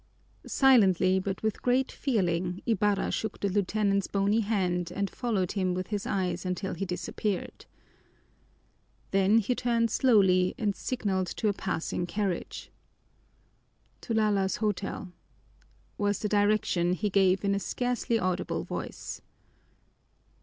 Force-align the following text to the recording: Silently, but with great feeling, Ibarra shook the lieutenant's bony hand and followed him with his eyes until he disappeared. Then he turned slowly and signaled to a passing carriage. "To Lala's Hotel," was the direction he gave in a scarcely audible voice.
Silently, 0.47 1.19
but 1.19 1.43
with 1.43 1.61
great 1.61 1.91
feeling, 1.91 2.59
Ibarra 2.65 3.11
shook 3.11 3.39
the 3.39 3.49
lieutenant's 3.49 4.07
bony 4.07 4.39
hand 4.39 4.89
and 4.91 5.07
followed 5.07 5.51
him 5.51 5.75
with 5.75 5.89
his 5.89 6.07
eyes 6.07 6.43
until 6.43 6.73
he 6.73 6.87
disappeared. 6.87 7.67
Then 9.11 9.37
he 9.37 9.53
turned 9.53 9.91
slowly 9.91 10.55
and 10.57 10.75
signaled 10.75 11.27
to 11.27 11.49
a 11.49 11.53
passing 11.53 12.07
carriage. 12.07 12.71
"To 14.01 14.15
Lala's 14.15 14.55
Hotel," 14.55 15.11
was 15.99 16.17
the 16.17 16.27
direction 16.29 16.93
he 16.93 17.11
gave 17.11 17.45
in 17.45 17.53
a 17.53 17.59
scarcely 17.59 18.17
audible 18.17 18.63
voice. 18.63 19.21